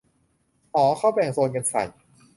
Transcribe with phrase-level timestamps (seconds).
[0.75, 1.83] อ้อ เขาแบ่งโซนกันใส่